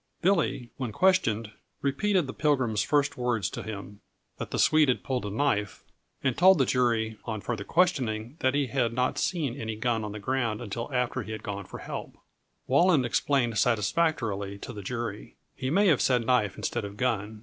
[0.23, 1.51] Billy, when questioned,
[1.83, 4.01] repeated the Pilgrim's first words to him
[4.39, 5.83] that the Swede had pulled a knife;
[6.23, 10.11] and told the jury, on further questioning, that he had not seen any gun on
[10.11, 12.17] the ground until after he had gone for help.
[12.65, 15.35] Walland explained satisfactorily to the jury.
[15.55, 17.39] He may have said knife instead of gun.